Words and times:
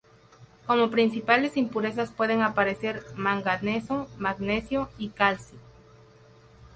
Como 0.65 0.89
principales 0.89 1.57
impurezas 1.57 2.09
pueden 2.09 2.41
aparecer 2.41 3.05
manganeso, 3.15 4.07
magnesio 4.17 4.89
y 4.97 5.09
calcio. 5.09 5.59